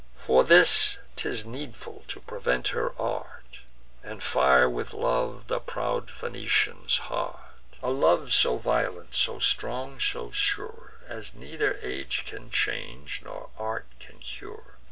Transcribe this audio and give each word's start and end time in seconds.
For 0.17 0.43
this 0.43 0.97
'tis 1.15 1.45
needful 1.45 2.03
to 2.07 2.21
prevent 2.21 2.69
her 2.69 2.99
art, 2.99 3.59
And 4.01 4.23
fire 4.23 4.67
with 4.67 4.95
love 4.95 5.45
the 5.45 5.59
proud 5.59 6.09
Phoenician's 6.09 6.97
heart: 6.97 7.37
A 7.83 7.91
love 7.91 8.33
so 8.33 8.57
violent, 8.57 9.13
so 9.13 9.37
strong, 9.37 9.99
so 9.99 10.31
sure, 10.31 10.95
As 11.07 11.35
neither 11.35 11.77
age 11.83 12.23
can 12.25 12.49
change, 12.49 13.21
nor 13.23 13.51
art 13.59 13.85
can 13.99 14.17
cure. 14.17 14.79